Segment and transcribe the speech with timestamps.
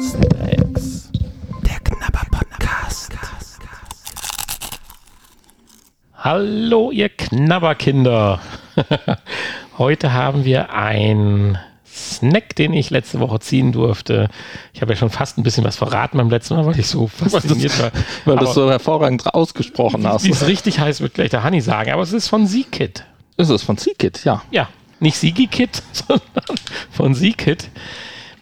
[0.00, 1.10] Snacks.
[1.64, 3.12] Der Knabber-Podcast.
[6.16, 8.40] Hallo, ihr Knabberkinder.
[9.78, 14.28] Heute haben wir ein Snack, den ich letzte Woche ziehen durfte.
[14.72, 17.06] Ich habe ja schon fast ein bisschen was verraten beim letzten Mal, weil ich so
[17.06, 17.92] fasziniert war.
[18.24, 20.24] Weil du es so hervorragend ausgesprochen hast.
[20.24, 23.04] Wie es richtig heißt, wird gleich der Honey sagen, aber es ist von Seekit.
[23.36, 24.42] Ist es von Seekit, ja.
[24.50, 24.68] Ja,
[24.98, 26.58] nicht Sigi-Kit, sondern
[26.90, 27.70] von Seekit.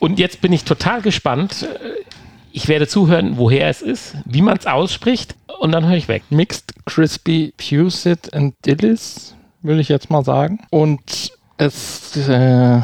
[0.04, 1.66] Und jetzt bin ich total gespannt.
[2.52, 6.24] Ich werde zuhören, woher es ist, wie man es ausspricht und dann höre ich weg.
[6.28, 10.58] Mixed Crispy Pusit and Dillis, will ich jetzt mal sagen.
[10.68, 12.82] Und es äh,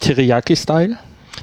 [0.00, 0.96] Teriyaki-Style.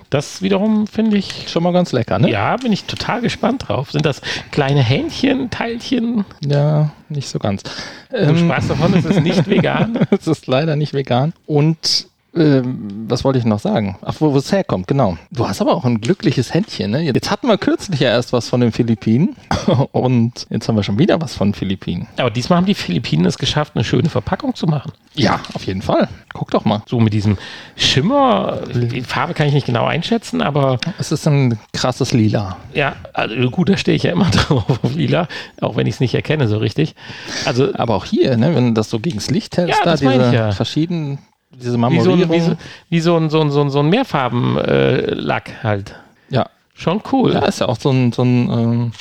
[0.10, 1.50] Das wiederum finde ich.
[1.50, 2.32] Schon mal ganz lecker, ne?
[2.32, 3.92] Ja, bin ich total gespannt drauf.
[3.92, 6.26] Sind das kleine Hähnchen, Teilchen?
[6.44, 7.62] Ja, nicht so ganz.
[8.10, 10.00] Du ähm, sprachst davon, es ist nicht vegan.
[10.10, 11.34] es ist leider nicht vegan.
[11.46, 13.98] Und ähm, was wollte ich noch sagen?
[14.02, 15.18] Ach, wo, es herkommt, genau.
[15.32, 17.02] Du hast aber auch ein glückliches Händchen, ne?
[17.02, 19.36] Jetzt hatten wir kürzlich ja erst was von den Philippinen
[19.92, 22.08] und jetzt haben wir schon wieder was von den Philippinen.
[22.18, 24.94] Aber diesmal haben die Philippinen es geschafft, eine schöne Verpackung zu machen.
[25.14, 26.08] Ja, auf jeden Fall.
[26.34, 26.84] Guck doch mal.
[26.88, 27.38] So mit diesem
[27.76, 30.80] Schimmer, die Farbe kann ich nicht genau einschätzen, aber.
[31.00, 32.58] Es ist ein krasses Lila.
[32.74, 35.28] Ja, also gut, da stehe ich ja immer drauf auf Lila,
[35.60, 36.96] auch wenn ich es nicht erkenne so richtig.
[37.44, 39.98] Also, aber auch hier, ne, wenn du das so gegen das Licht hältst, ja, da
[39.98, 40.52] diese ja.
[40.54, 41.20] verschiedenen
[41.52, 42.20] diese Marmorierung.
[42.20, 42.58] Wie so, wie so,
[42.90, 45.96] wie so ein, so ein, so ein, so ein Mehrfarbenlack äh, halt.
[46.30, 46.50] Ja.
[46.74, 47.34] Schon cool.
[47.34, 48.92] Ja, ist ja auch so ein, so ein ähm,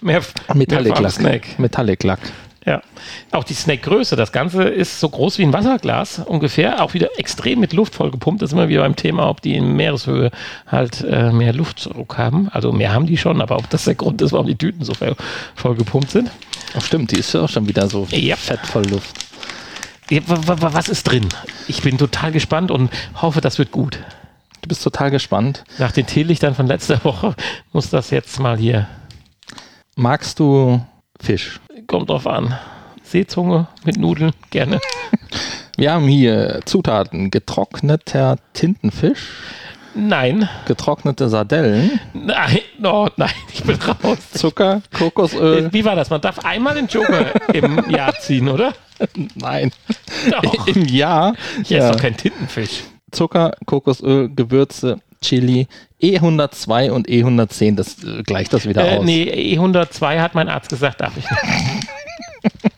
[0.00, 0.20] Mehr,
[0.52, 1.58] Metallic-Lack.
[1.58, 2.20] Metallic-Lack.
[2.66, 2.82] Ja.
[3.30, 4.16] Auch die Snake-Größe.
[4.16, 6.82] Das Ganze ist so groß wie ein Wasserglas ungefähr.
[6.82, 8.42] Auch wieder extrem mit Luft vollgepumpt.
[8.42, 10.30] Das ist immer wieder beim Thema, ob die in Meereshöhe
[10.66, 12.48] halt äh, mehr Luftdruck haben.
[12.52, 14.92] Also mehr haben die schon, aber ob das der Grund ist, warum die Tüten so
[15.54, 16.30] vollgepumpt sind.
[16.76, 18.36] Ach stimmt, die ist ja auch schon wieder so ja.
[18.36, 19.24] fett voll Luft.
[20.10, 21.28] Was ist drin?
[21.66, 23.98] Ich bin total gespannt und hoffe, das wird gut.
[24.60, 25.64] Du bist total gespannt.
[25.78, 27.34] Nach den Teelichtern von letzter Woche
[27.72, 28.86] muss das jetzt mal hier.
[29.96, 30.84] Magst du
[31.20, 31.60] Fisch?
[31.86, 32.58] Kommt drauf an.
[33.02, 34.80] Seezunge mit Nudeln, gerne.
[35.76, 39.28] Wir haben hier Zutaten: getrockneter Tintenfisch.
[39.94, 40.48] Nein.
[40.66, 42.00] Getrocknete Sardellen.
[42.12, 44.18] Nein, no, nein, ich bin raus.
[44.32, 45.72] Zucker, Kokosöl.
[45.72, 46.10] Wie war das?
[46.10, 48.72] Man darf einmal den Joker im Jahr ziehen, oder?
[49.34, 49.72] Nein.
[50.30, 50.66] Doch.
[50.66, 51.34] Im Jahr.
[51.64, 51.86] Hier ja.
[51.86, 52.82] ist doch kein Tintenfisch.
[53.10, 55.68] Zucker, Kokosöl, Gewürze, Chili,
[56.02, 59.04] E102 und E110, das äh, gleicht das wieder äh, aus.
[59.04, 62.62] Nee, E102 hat mein Arzt gesagt, darf ich nicht.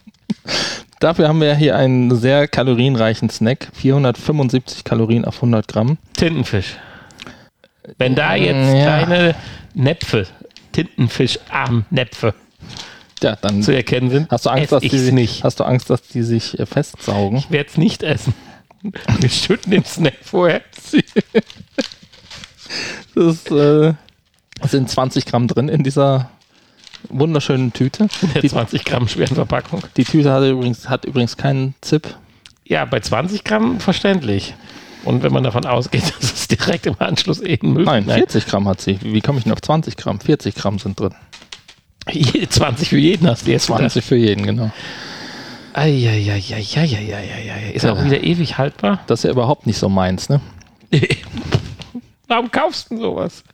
[1.00, 3.68] Dafür haben wir hier einen sehr kalorienreichen Snack.
[3.74, 5.98] 475 Kalorien auf 100 Gramm.
[6.14, 6.76] Tintenfisch.
[7.98, 9.04] Wenn da jetzt ja.
[9.04, 9.34] kleine
[9.74, 10.26] Näpfe,
[10.72, 12.34] Tintenfischarmnäpfe
[13.22, 15.44] ja, dann zu erkennen sind, hast du Angst, dass die sich, nicht.
[15.44, 17.38] Hast du Angst, dass die sich äh, festsaugen?
[17.38, 18.34] Ich werde es nicht essen.
[19.20, 20.62] Wir schütten den Snack vorher.
[23.14, 23.94] das äh,
[24.68, 26.30] sind 20 Gramm drin in dieser
[27.08, 28.08] wunderschönen Tüte.
[28.22, 29.82] In der die 20 Gramm schweren Verpackung.
[29.96, 32.16] Die Tüte hat übrigens, hat übrigens keinen Zip.
[32.64, 34.54] Ja, bei 20 Gramm verständlich.
[35.04, 38.46] Und wenn man davon ausgeht, dass es direkt im Anschluss eh ein Müll Nein, 40
[38.46, 38.98] Gramm hat sie.
[39.02, 40.20] Wie komme ich denn auf 20 Gramm?
[40.20, 41.14] 40 Gramm sind drin.
[42.48, 44.70] 20 für jeden hast du jetzt 20 für jeden, genau.
[45.72, 46.38] Eieieiei.
[47.74, 47.92] Ist ja.
[47.92, 49.00] auch wieder ewig haltbar?
[49.06, 50.40] Das ist ja überhaupt nicht so meins, ne?
[52.28, 53.44] Warum kaufst du sowas?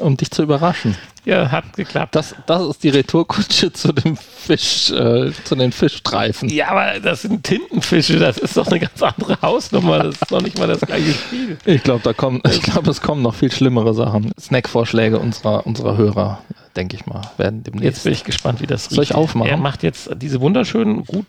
[0.00, 0.96] Um dich zu überraschen.
[1.24, 2.14] Ja, hat geklappt.
[2.14, 6.48] Das, das ist die Retourkutsche zu dem Fisch, äh, zu den Fischstreifen.
[6.48, 10.04] Ja, aber das sind Tintenfische, das ist doch eine ganz andere Hausnummer.
[10.04, 11.58] Das ist doch nicht mal das gleiche Spiel.
[11.66, 14.32] Ich glaube, da kommen, ich glaube, es kommen noch viel schlimmere Sachen.
[14.40, 16.42] Snackvorschläge unserer, unserer Hörer,
[16.74, 17.84] denke ich mal, werden demnächst.
[17.84, 18.94] Jetzt bin ich gespannt, wie das riecht.
[18.94, 19.50] Soll ich aufmachen?
[19.50, 21.26] Er macht jetzt diese wunderschönen, gut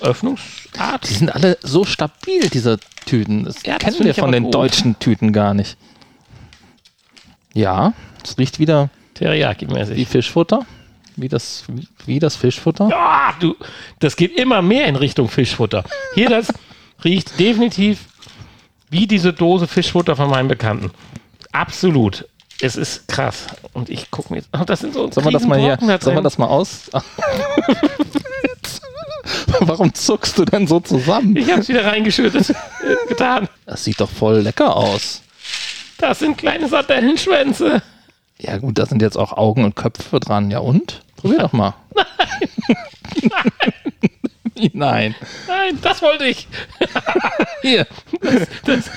[0.00, 1.08] Öffnungsart.
[1.08, 3.44] Die sind alle so stabil, diese Tüten.
[3.44, 4.54] Das ja, kennen wir von den gut.
[4.54, 5.76] deutschen Tüten gar nicht.
[7.52, 7.92] Ja,
[8.24, 9.96] es riecht wieder Teriyaki-mäßig.
[9.96, 10.66] Wie Fischfutter?
[11.16, 11.64] Wie das,
[12.04, 12.88] wie, das Fischfutter?
[12.90, 13.56] Ja, du,
[14.00, 15.84] das geht immer mehr in Richtung Fischfutter.
[16.14, 16.52] Hier, das
[17.04, 18.00] riecht definitiv
[18.90, 20.90] wie diese Dose Fischfutter von meinem Bekannten.
[21.52, 22.28] Absolut.
[22.60, 23.46] Es ist krass.
[23.72, 24.48] Und ich gucke mir jetzt.
[24.52, 26.90] Oh, das sind so Sollen wir das mal hier, da sollen wir das mal aus?
[29.60, 31.36] Warum zuckst du denn so zusammen?
[31.36, 32.54] Ich habe es wieder reingeschüttet.
[33.08, 33.48] Getan.
[33.64, 35.22] Das sieht doch voll lecker aus.
[35.98, 37.82] Das sind kleine Sardellenschwänze.
[38.38, 40.50] Ja, gut, da sind jetzt auch Augen und Köpfe dran.
[40.50, 41.02] Ja, und?
[41.16, 41.74] Probier doch mal.
[43.22, 43.30] Nein.
[43.30, 43.72] Nein.
[44.72, 45.14] Nein.
[45.46, 46.48] Nein, das wollte ich.
[47.62, 47.86] Hier.
[48.20, 48.90] Das, das,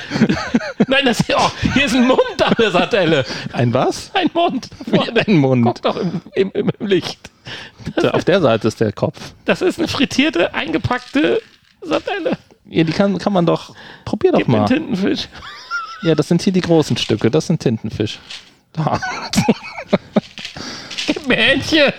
[0.87, 3.25] nein, das oh, hier ist ein Mund an der Sardelle.
[3.51, 4.11] Ein was?
[4.13, 4.69] Ein Mund.
[4.85, 5.65] Wie ein Mund?
[5.65, 7.29] Guck doch im, im, im Licht.
[7.95, 9.33] Das Auf der Seite ist der Kopf.
[9.45, 11.41] Das ist eine frittierte, eingepackte
[11.81, 12.37] Sardelle.
[12.65, 13.75] Ja, die kann, kann man doch.
[14.05, 14.65] Probier doch Gib mal.
[14.65, 15.27] Tintenfisch.
[16.03, 17.31] Ja, das sind hier die großen Stücke.
[17.31, 18.19] Das sind Tintenfisch.
[18.79, 18.99] Da.
[21.05, 21.93] Gib mir Händchen.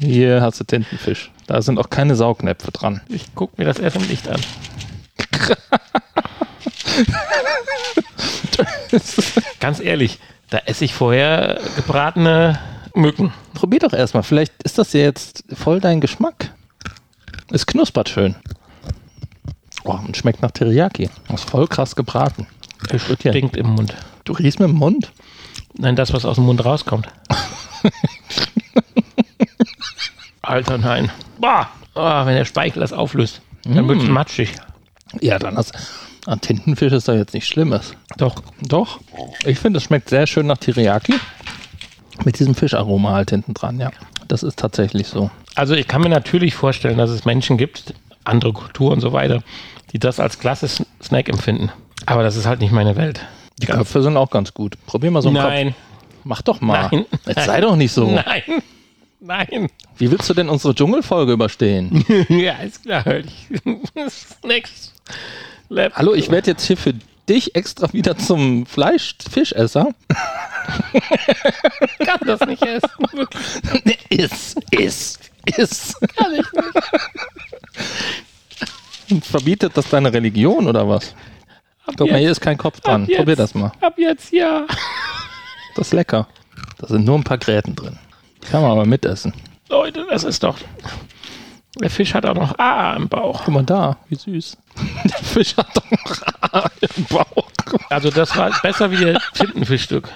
[0.00, 1.30] Hier hast du Tintenfisch.
[1.46, 3.00] Da sind auch keine Saugnäpfe dran.
[3.08, 4.40] Ich guck mir das erst im Licht an.
[9.60, 10.18] Ganz ehrlich,
[10.50, 12.58] da esse ich vorher gebratene
[12.94, 13.32] Mücken.
[13.54, 14.22] Probier doch erstmal.
[14.22, 16.52] Vielleicht ist das ja jetzt voll dein Geschmack.
[17.50, 18.34] Es knuspert schön.
[19.84, 21.10] Oh, und schmeckt nach Teriyaki.
[21.28, 22.46] Das ist voll krass gebraten.
[22.88, 23.94] Es stinkt im Mund.
[24.24, 25.12] Du riechst mit dem Mund?
[25.76, 27.08] Nein, das, was aus dem Mund rauskommt.
[30.42, 31.10] Alter, nein.
[31.38, 34.52] Boah, oh, wenn der Speichel das auflöst, dann wird es matschig.
[35.20, 35.72] Ja, dann ist
[36.26, 37.94] an Tintenfisch ist da jetzt nichts Schlimmes.
[38.16, 38.36] Doch.
[38.62, 39.00] Doch.
[39.44, 41.14] Ich finde, es schmeckt sehr schön nach Teriyaki.
[42.24, 43.90] Mit diesem Fischaroma halt hinten dran, ja.
[44.28, 45.30] Das ist tatsächlich so.
[45.54, 47.94] Also ich kann mir natürlich vorstellen, dass es Menschen gibt,
[48.24, 49.42] andere Kulturen und so weiter,
[49.92, 50.68] die das als klasse
[51.02, 51.70] Snack empfinden.
[52.06, 53.20] Aber das ist halt nicht meine Welt.
[53.58, 54.76] Die Köpfe sind auch ganz gut.
[54.86, 55.76] Probier mal so einen Nein, Kopf.
[56.24, 56.88] Mach doch mal.
[56.90, 57.06] Nein.
[57.26, 58.10] Jetzt sei doch nicht so.
[58.26, 58.42] nein,
[59.20, 59.68] nein.
[59.96, 62.04] Wie willst du denn unsere Dschungelfolge überstehen?
[62.28, 63.04] ja, ist klar.
[64.08, 64.92] Snacks.
[65.68, 65.92] Lab.
[65.94, 66.94] Hallo, ich werde jetzt hier für
[67.28, 69.88] dich extra wieder zum Fleisch-Fischesser.
[71.98, 72.88] kann das nicht essen.
[74.10, 75.18] Iss, iss,
[75.56, 75.94] iss.
[76.16, 76.74] Kann ich nicht.
[79.10, 81.14] Und verbietet das deine Religion oder was?
[81.86, 83.06] Ab Guck mal, hier jetzt, ist kein Kopf dran.
[83.06, 83.72] jetzt, Probier das mal.
[83.80, 84.66] Ab jetzt ja.
[85.76, 86.28] Das ist lecker.
[86.78, 87.98] Da sind nur ein paar Gräten drin.
[88.42, 89.34] Die kann man aber mitessen.
[89.68, 90.56] Leute, das ist doch.
[91.80, 93.42] Der Fisch hat auch noch A im Bauch.
[93.44, 94.56] Guck mal da, wie süß.
[95.04, 96.22] Der Fisch hat doch noch
[96.52, 97.48] Haare im Bauch.
[97.90, 100.08] Also das war besser wie der Tintenfischstück.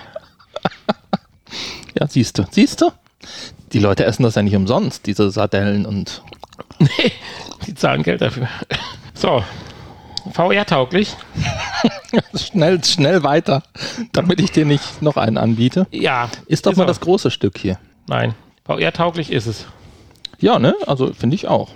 [1.98, 2.44] Ja, siehst du.
[2.50, 2.92] Siehst du?
[3.72, 6.22] Die Leute essen das ja nicht umsonst, diese Sardellen und.
[6.78, 7.10] Nee,
[7.66, 8.48] die zahlen Geld dafür.
[9.14, 9.42] So.
[10.32, 11.16] VR-tauglich?
[12.34, 13.62] schnell, schnell weiter,
[14.12, 15.86] damit ich dir nicht noch einen anbiete.
[15.90, 16.28] Ja.
[16.46, 16.88] Ist doch mal er.
[16.88, 17.78] das große Stück hier.
[18.06, 18.34] Nein.
[18.64, 19.66] VR-tauglich ist es.
[20.38, 20.74] Ja, ne?
[20.86, 21.70] Also finde ich auch.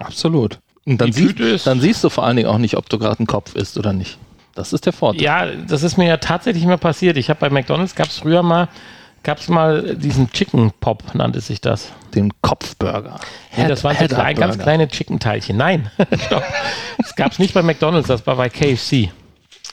[0.00, 0.58] Absolut.
[0.86, 3.22] Und dann, siehst, ist- dann siehst du vor allen Dingen auch nicht, ob du gerade
[3.22, 4.18] ein Kopf isst oder nicht.
[4.54, 5.22] Das ist der Vorteil.
[5.22, 7.16] Ja, das ist mir ja tatsächlich mal passiert.
[7.16, 8.68] Ich habe bei McDonalds, gab es früher mal,
[9.24, 11.92] gab es mal diesen Chicken Pop, nannte sich das.
[12.14, 13.18] Den Kopfburger.
[13.56, 15.56] Nee, das waren so klein, ganz kleine Chicken-Teilchen.
[15.56, 15.90] Nein,
[16.26, 16.44] stopp.
[16.98, 19.10] Das gab es nicht bei McDonalds, das war bei KFC.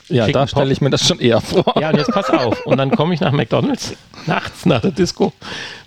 [0.08, 1.74] Ja, Chicken da stelle ich mir das schon eher vor.
[1.80, 2.66] Ja, und jetzt pass auf.
[2.66, 3.94] Und dann komme ich nach McDonalds
[4.26, 5.32] nachts nach der Disco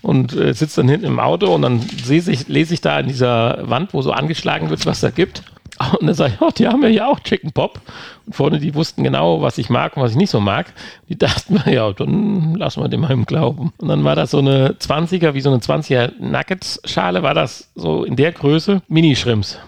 [0.02, 3.08] und äh, sitze dann hinten im Auto und dann lese ich, lese ich da an
[3.08, 5.44] dieser Wand, wo so angeschlagen wird, was da gibt.
[6.00, 7.81] Und dann sage ich, oh, die haben ja hier auch Chicken Pop.
[8.25, 10.74] Und vorne, die wussten genau, was ich mag und was ich nicht so mag.
[11.10, 13.74] Die dachten ja, dann lassen wir dem mal im Glauben.
[13.77, 18.04] Und dann war das so eine 20er, wie so eine 20er Nuggets-Schale, war das so
[18.04, 19.60] in der Größe Mini-Shrimps.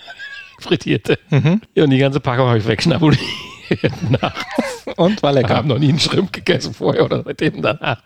[0.60, 1.18] Frittierte.
[1.74, 3.20] Ja, und die ganze Packung habe ich wegschnabuliert.
[4.96, 5.56] Und war lecker.
[5.56, 8.00] haben noch nie einen Shrimp gegessen vorher oder seitdem danach.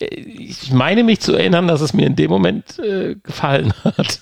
[0.00, 4.20] Äh, Ich meine mich zu erinnern, dass es mir in dem Moment äh, gefallen hat.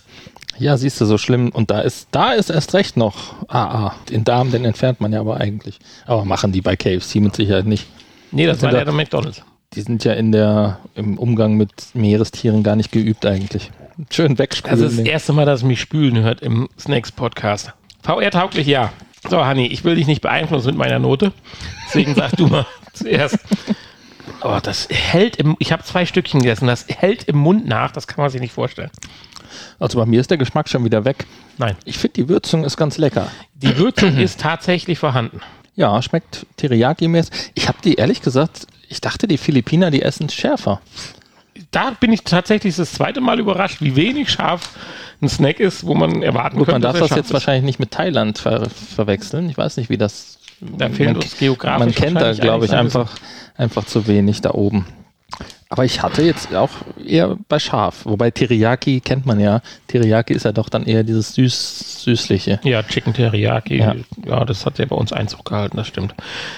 [0.61, 1.49] Ja, siehst du, so schlimm.
[1.49, 3.95] Und da ist, da ist erst recht noch AA.
[4.11, 5.79] Den Darm, den entfernt man ja aber eigentlich.
[6.05, 7.87] Aber machen die bei KFC mit Sicherheit nicht.
[8.31, 9.43] Nee, das Sind war ja der McDonalds.
[9.73, 13.71] Die sind ja in der, im Umgang mit Meerestieren gar nicht geübt eigentlich.
[14.11, 14.81] Schön Das ist wegspülen.
[14.81, 17.73] das erste Mal, dass es mich spülen hört im Snacks-Podcast.
[18.03, 18.93] VR-tauglich, ja.
[19.31, 21.33] So, Hanni, ich will dich nicht beeinflussen mit meiner Note.
[21.87, 23.39] Deswegen sag du mal zuerst.
[24.43, 28.06] Oh, das hält im, ich habe zwei Stückchen gegessen, das hält im Mund nach, das
[28.06, 28.91] kann man sich nicht vorstellen.
[29.79, 31.27] Also bei mir ist der Geschmack schon wieder weg.
[31.59, 33.29] Nein, Ich finde, die Würzung ist ganz lecker.
[33.55, 35.41] die Würzung ist tatsächlich vorhanden.
[35.77, 37.53] Ja, schmeckt Teriyaki-mäßig.
[37.55, 40.81] Ich habe die ehrlich gesagt, ich dachte, die Philippiner, die essen schärfer.
[41.71, 44.71] da bin ich tatsächlich das zweite Mal überrascht, wie wenig scharf
[45.23, 47.33] ein Snack ist, wo man erwarten Gut, könnte, man darf das jetzt ist.
[47.33, 49.49] wahrscheinlich nicht mit Thailand ver verwechseln.
[49.51, 50.39] Ich weiß nicht, wie das.
[50.61, 53.11] Da fehlt man, uns geografisch man kennt da, glaube ich, einfach,
[53.57, 54.87] einfach zu wenig da oben.
[55.72, 56.70] Aber ich hatte jetzt auch
[57.06, 58.05] eher bei scharf.
[58.05, 59.63] Wobei Teriyaki kennt man ja.
[59.87, 62.58] Teriyaki ist ja doch dann eher dieses süß, süßliche.
[62.65, 63.79] Ja, Chicken Teriyaki.
[63.79, 63.94] Ja.
[64.27, 64.44] Ja.
[64.44, 66.15] das hat ja bei uns Einzug gehalten, das stimmt.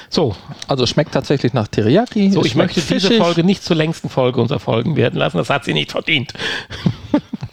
[0.08, 0.34] So,
[0.66, 2.30] Also schmeckt tatsächlich nach Teriyaki.
[2.30, 3.18] so ich möchte diese fischig.
[3.18, 5.36] Folge nicht zur längsten Folge unserer Folgen werden lassen.
[5.36, 6.32] Das hat sie nicht verdient.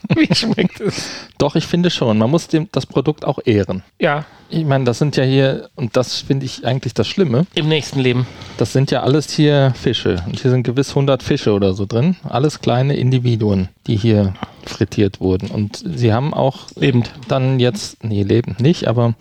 [0.16, 1.08] Wie schmeckt es?
[1.38, 2.18] Doch, ich finde schon.
[2.18, 3.84] Man muss dem, das Produkt auch ehren.
[4.00, 7.68] Ja, Ich meine, das sind ja hier, und das finde ich eigentlich das Schlimme, im
[7.68, 8.26] nächsten Leben.
[8.58, 10.24] das sind ja alles hier Fische.
[10.26, 12.16] Und hier sind gewiss 100 Fische oder so drin.
[12.24, 14.34] Alles kleine Individuen, die hier
[14.66, 15.50] frittiert wurden.
[15.50, 17.12] Und sie haben auch Lebend.
[17.28, 19.14] dann jetzt, nee, lebend nicht, aber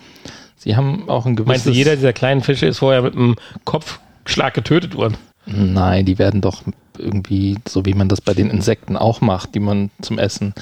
[0.57, 1.49] sie haben auch ein gewisses...
[1.49, 5.19] Meinst du, jeder dieser kleinen Fische ist vorher mit einem Kopfschlag getötet worden?
[5.45, 6.63] Nein, die werden doch
[6.99, 10.55] irgendwie, so wie man das bei den Insekten auch macht, die man zum Essen,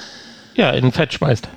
[0.55, 1.47] Ja, in Fett schmeißt.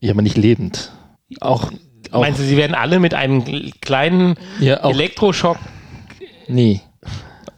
[0.00, 0.92] ja, aber nicht lebend.
[1.40, 1.70] Auch,
[2.10, 3.44] auch Meinst du, sie werden alle mit einem
[3.80, 5.58] kleinen ja, auch Elektroschock
[6.48, 6.80] Nee.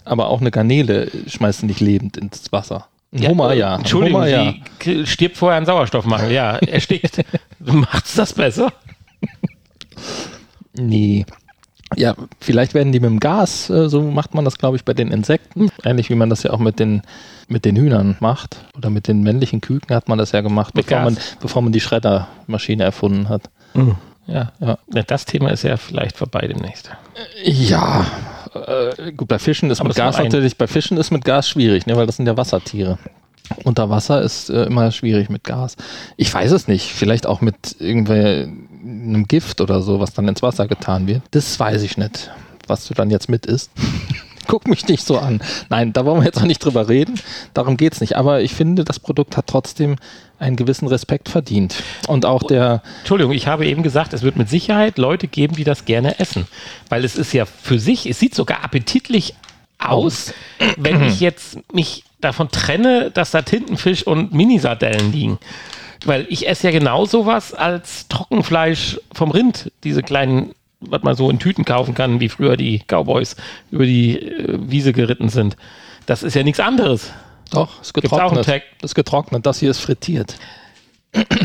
[0.05, 2.89] Aber auch eine Garnele schmeißt du nicht lebend ins Wasser.
[3.15, 3.77] Ein Hummer, ja.
[3.77, 4.55] Entschuldigung, Hummer, ja.
[4.83, 6.33] sie stirbt vorher an Sauerstoffmangel.
[6.33, 7.25] Ja, erstickt.
[7.59, 8.73] Macht's das besser?
[10.75, 11.25] Nee.
[11.97, 14.95] Ja, vielleicht werden die mit dem Gas, äh, so macht man das, glaube ich, bei
[14.95, 15.71] den Insekten.
[15.85, 17.03] Ähnlich wie man das ja auch mit den,
[17.49, 18.65] mit den Hühnern macht.
[18.77, 21.15] Oder mit den männlichen Küken hat man das ja gemacht, Mit bevor Gas.
[21.15, 23.51] man, bevor man die Schreddermaschine erfunden hat.
[24.27, 24.53] Ja.
[24.61, 24.79] Ja.
[24.95, 26.91] Ja, Das Thema ist ja vielleicht vorbei demnächst.
[27.45, 28.07] Ja,
[28.55, 31.87] äh, gut, bei Fischen ist Aber mit Gas natürlich, bei Fischen ist mit Gas schwierig,
[31.87, 32.99] ne, weil das sind ja Wassertiere.
[33.65, 35.77] Unter Wasser ist äh, immer schwierig mit Gas.
[36.17, 37.77] Ich weiß es nicht, vielleicht auch mit
[38.83, 41.23] irgendeinem Gift oder so, was dann ins Wasser getan wird.
[41.31, 42.31] Das weiß ich nicht,
[42.67, 43.71] was du dann jetzt mit isst.
[44.49, 45.41] Guck mich nicht so an.
[45.69, 47.19] Nein, da wollen wir jetzt auch nicht drüber reden.
[47.55, 48.17] Darum geht's nicht.
[48.17, 49.97] Aber ich finde, das Produkt hat trotzdem
[50.41, 51.83] einen gewissen Respekt verdient.
[52.09, 55.63] Und auch der, Entschuldigung, ich habe eben gesagt, es wird mit Sicherheit Leute geben, die
[55.63, 56.49] das gerne essen.
[56.89, 59.35] Weil es ist ja für sich, es sieht sogar appetitlich
[59.79, 60.35] aus,
[60.77, 65.39] wenn ich jetzt mich davon trenne, dass da Tintenfisch und Minisardellen liegen.
[66.05, 71.31] Weil ich esse ja genau sowas als Trockenfleisch vom Rind, diese kleinen, was man so
[71.31, 73.37] in Tüten kaufen kann, wie früher die Cowboys
[73.71, 75.57] über die äh, Wiese geritten sind.
[76.07, 77.13] Das ist ja nichts anderes.
[77.51, 78.47] doch, ist Gibt's auch einen getrocknet.
[78.47, 78.63] Tag?
[78.81, 79.47] Das ist getrocknet.
[79.47, 80.37] Das hier ist frittiert.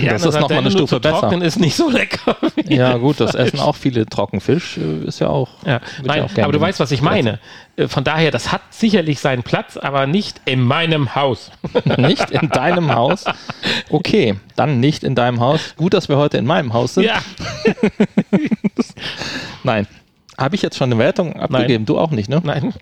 [0.01, 1.19] Ja, Das ist noch mal eine Stufe besser.
[1.19, 2.38] trocknen ist nicht so lecker.
[2.67, 5.50] Ja, gut, das essen auch viele Trockenfisch, äh, ist ja auch.
[5.65, 7.39] Ja, nein, auch gern aber du weißt, was ich meine.
[7.75, 11.51] Äh, Von daher, das hat sicherlich seinen Platz, aber nicht in meinem Haus.
[11.97, 13.25] Nicht in deinem Haus?
[13.89, 15.59] Okay, dann nicht in deinem Haus.
[15.75, 17.03] Gut, dass wir heute in meinem Haus sind.
[17.03, 17.19] Ja,
[19.63, 19.88] Nein.
[20.38, 21.86] Habe ich jetzt schon eine Wertung abgegeben?
[21.86, 22.39] Du auch nicht, ne?
[22.43, 22.74] nein.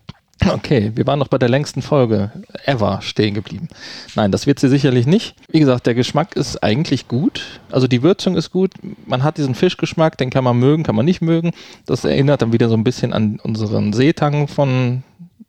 [0.48, 2.32] Okay, wir waren noch bei der längsten Folge
[2.66, 3.68] ever stehen geblieben.
[4.16, 5.34] Nein, das wird sie sicherlich nicht.
[5.50, 7.42] Wie gesagt, der Geschmack ist eigentlich gut.
[7.72, 8.72] Also die Würzung ist gut.
[9.08, 11.52] Man hat diesen Fischgeschmack, den kann man mögen, kann man nicht mögen.
[11.86, 15.04] Das erinnert dann wieder so ein bisschen an unseren Seetang von,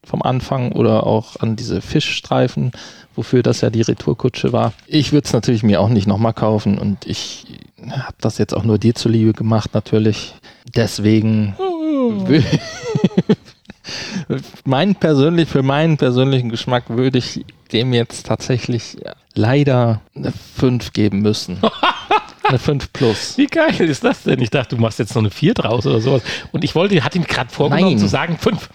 [0.04, 2.70] vom Anfang oder auch an diese Fischstreifen,
[3.14, 4.72] wofür das ja die Retourkutsche war.
[4.86, 7.44] Ich würde es natürlich mir auch nicht nochmal kaufen und ich
[7.90, 10.34] habe das jetzt auch nur dir zuliebe gemacht, natürlich.
[10.74, 12.44] Deswegen wü-
[14.64, 18.97] mein persönlich, für meinen persönlichen Geschmack würde ich dem jetzt tatsächlich
[19.35, 21.59] leider eine 5 geben müssen.
[22.45, 23.38] eine 5 plus.
[23.38, 24.40] Wie geil ist das denn?
[24.40, 26.23] Ich dachte, du machst jetzt noch eine 4 draus oder sowas.
[26.52, 27.99] Und ich wollte, hatte ihm gerade vorgenommen Nein.
[27.99, 28.68] zu sagen 5.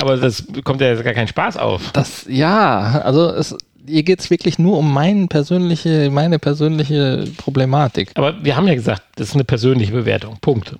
[0.00, 1.92] Aber das kommt ja jetzt gar keinen Spaß auf.
[1.92, 3.56] Das, ja, also es,
[3.88, 8.12] hier geht es wirklich nur um mein persönliche, meine persönliche Problematik.
[8.14, 10.36] Aber wir haben ja gesagt, das ist eine persönliche Bewertung.
[10.40, 10.76] Punkt.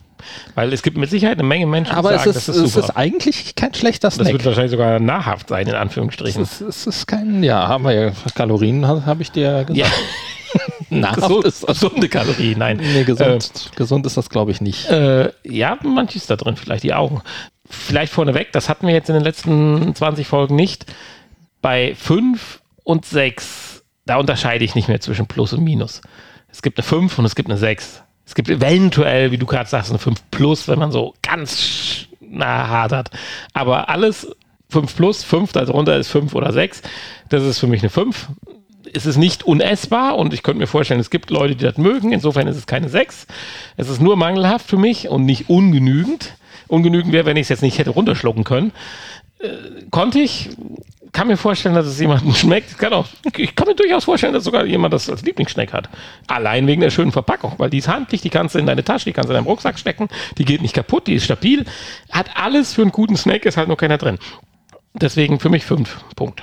[0.54, 2.62] Weil es gibt mit Sicherheit eine Menge Menschen, die Aber sagen, es ist, das ist
[2.64, 2.86] es super.
[2.86, 4.32] ist eigentlich kein schlechter das Snack.
[4.32, 6.42] wird wahrscheinlich sogar nahrhaft sein, in Anführungsstrichen.
[6.42, 9.62] es, ist, es ist kein, ja, haben wir ja, Kalorien habe hab ich dir ja
[9.62, 9.78] gesagt.
[9.78, 9.86] Ja,
[10.90, 11.80] Nahrhaft gesund, ist das.
[11.80, 12.80] gesunde Kalorien, nein.
[12.82, 14.88] Nee, gesund, gesund ist das, glaube ich, nicht.
[14.90, 17.22] Äh, ja, manches da drin, vielleicht die Augen.
[17.68, 20.86] Vielleicht vorneweg, das hatten wir jetzt in den letzten 20 Folgen nicht.
[21.60, 26.00] Bei 5 und 6, da unterscheide ich nicht mehr zwischen Plus und Minus.
[26.50, 28.02] Es gibt eine 5 und es gibt eine 6.
[28.24, 32.66] Es gibt eventuell, wie du gerade sagst, eine 5 Plus, wenn man so ganz nah
[32.66, 33.10] hart hat.
[33.52, 34.26] Aber alles
[34.70, 36.80] 5 Plus, 5, darunter ist 5 oder 6.
[37.28, 38.28] Das ist für mich eine 5
[38.94, 42.10] es ist nicht unessbar und ich könnte mir vorstellen, es gibt Leute, die das mögen.
[42.10, 43.26] Insofern ist es keine 6.
[43.76, 46.38] Es ist nur mangelhaft für mich und nicht ungenügend.
[46.68, 48.72] Ungenügend wäre, wenn ich es jetzt nicht hätte runterschlucken können.
[49.40, 50.50] Äh, konnte ich,
[51.12, 52.78] kann mir vorstellen, dass es jemandem schmeckt.
[52.78, 55.88] Kann auch, ich kann mir durchaus vorstellen, dass sogar jemand das als Lieblingsschneck hat.
[56.26, 59.06] Allein wegen der schönen Verpackung, weil die ist handlich, die kannst du in deine Tasche,
[59.06, 61.64] die kannst du in deinen Rucksack stecken, die geht nicht kaputt, die ist stabil,
[62.10, 64.18] hat alles für einen guten Snack, ist halt nur keiner drin.
[64.94, 66.42] Deswegen für mich 5 Punkt.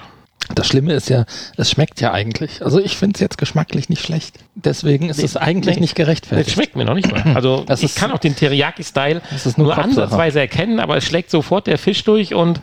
[0.53, 1.25] Das Schlimme ist ja,
[1.57, 2.63] es schmeckt ja eigentlich.
[2.63, 4.37] Also ich finde es jetzt geschmacklich nicht schlecht.
[4.53, 5.81] Deswegen ist es eigentlich nee.
[5.81, 6.51] nicht gerechtfertigt.
[6.51, 7.23] schmeckt mir noch nicht mal.
[7.35, 9.21] Also Das ich ist- kann auch den Teriyaki-Style
[9.57, 12.61] nur nur, ansatzweise erkennen, aber es schlägt sofort der Fisch durch und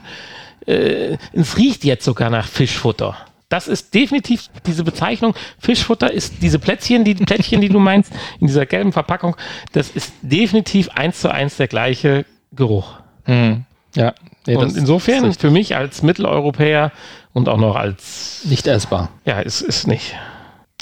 [0.67, 3.17] äh, es riecht jetzt sogar nach Fischfutter.
[3.49, 5.35] Das ist definitiv diese Bezeichnung.
[5.59, 9.37] Fischfutter ist diese Plätzchen, die Plättchen, die du meinst, in dieser gelben Verpackung.
[9.73, 12.95] Das ist definitiv eins zu eins der gleiche Geruch.
[13.25, 13.65] Hm.
[13.95, 14.15] Ja,
[14.47, 16.93] nee, und insofern ist für mich als Mitteleuropäer
[17.33, 19.11] und auch noch als, nicht essbar.
[19.25, 20.15] ja, es ist nicht.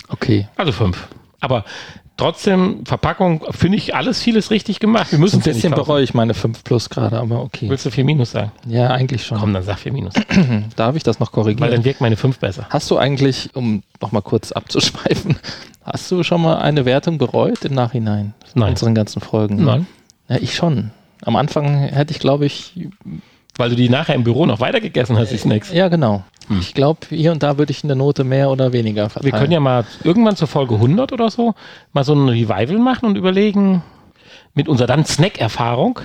[0.09, 0.49] Okay.
[0.57, 1.09] Also fünf.
[1.41, 1.65] Aber
[2.21, 5.11] trotzdem, Verpackung, finde ich alles vieles richtig gemacht.
[5.11, 7.69] Wir müssen ein bisschen bereue ich meine 5 Plus gerade, aber okay.
[7.69, 8.53] Willst du 4 Minus sagen?
[8.67, 9.39] Ja, eigentlich schon.
[9.39, 10.15] Komm, dann sag 4 Minus.
[10.77, 11.71] Darf ich das noch Weil korrigieren?
[11.71, 12.67] dann wirkt meine 5 besser.
[12.69, 15.39] Hast du eigentlich, um nochmal kurz abzuschweifen,
[15.83, 18.35] hast du schon mal eine Wertung bereut im Nachhinein?
[18.55, 18.71] Nein.
[18.71, 19.65] Unseren ganzen Folgen?
[19.65, 19.87] Nein.
[20.29, 20.91] Ja, ich schon.
[21.23, 22.89] Am Anfang hätte ich, glaube ich,
[23.57, 25.73] Weil du die nachher im Büro noch weiter gegessen hast, die Snacks.
[25.73, 26.25] ja genau.
[26.59, 29.33] Ich glaube, hier und da würde ich eine Note mehr oder weniger verteilen.
[29.33, 31.55] Wir können ja mal irgendwann zur Folge 100 oder so
[31.93, 33.85] mal so ein Revival machen und überlegen,
[34.55, 36.01] mit unserer dann Snack-Erfahrung,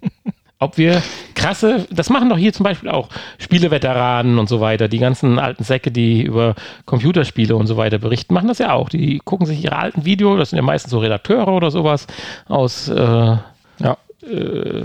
[0.60, 1.02] ob wir
[1.34, 3.08] krasse, das machen doch hier zum Beispiel auch
[3.38, 6.54] Spieleveteranen und so weiter, die ganzen alten Säcke, die über
[6.86, 8.88] Computerspiele und so weiter berichten, machen das ja auch.
[8.88, 12.06] Die gucken sich ihre alten Videos, das sind ja meistens so Redakteure oder sowas
[12.46, 13.96] aus äh, Ja.
[14.22, 14.84] äh,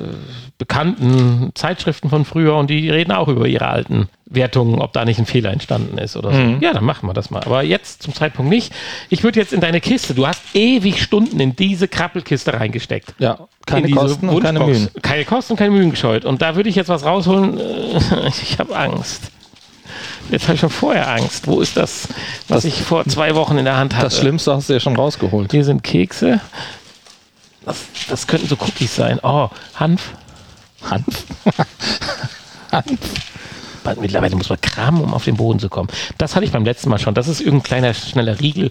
[0.58, 5.20] bekannten Zeitschriften von früher und die reden auch über ihre alten Wertungen, ob da nicht
[5.20, 6.38] ein Fehler entstanden ist oder so.
[6.38, 6.62] Mhm.
[6.62, 7.44] Ja, dann machen wir das mal.
[7.44, 8.74] Aber jetzt zum Zeitpunkt nicht.
[9.10, 13.14] Ich würde jetzt in deine Kiste, du hast ewig Stunden in diese Krabbelkiste reingesteckt.
[13.20, 14.60] Ja, keine Kosten und keine.
[14.60, 14.90] Mühen.
[15.02, 16.26] Keine Kosten und keine Mühen gescheut.
[16.26, 17.60] Und da würde ich jetzt was rausholen.
[18.42, 19.32] Ich habe Angst.
[20.30, 21.48] Jetzt habe ich schon vorher Angst.
[21.48, 22.10] Wo ist das,
[22.50, 24.08] was Das- ich vor zwei Wochen in der Hand hatte?
[24.08, 25.52] Das Schlimmste hast du ja schon rausgeholt.
[25.52, 26.42] Hier sind Kekse.
[27.66, 29.20] Das, das könnten so Cookies sein.
[29.24, 30.14] Oh, Hanf.
[30.90, 31.26] Hanf.
[33.84, 35.90] Bald Mittlerweile muss man kramen, um auf den Boden zu kommen.
[36.18, 37.14] Das hatte ich beim letzten Mal schon.
[37.14, 38.70] Das ist irgendein kleiner, schneller Riegel.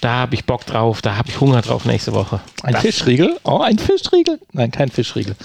[0.00, 1.00] Da habe ich Bock drauf.
[1.02, 2.40] Da habe ich Hunger drauf nächste Woche.
[2.62, 3.36] Ein das, Fischriegel?
[3.44, 4.40] Oh, ein Fischriegel?
[4.52, 5.36] Nein, kein Fischriegel.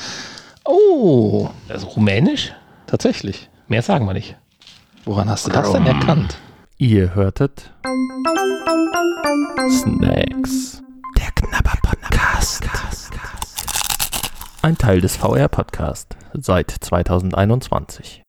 [0.66, 2.54] Oh, Das ist rumänisch?
[2.88, 3.50] tatsächlich.
[3.68, 4.36] Mehr sagen wir nicht.
[5.06, 6.38] Woran hast du das denn erkannt?
[6.78, 7.72] Ihr hörtet
[9.70, 10.82] Snacks.
[11.18, 12.64] Der Knabber Podcast.
[14.66, 18.23] Ein Teil des VR Podcast seit 2021.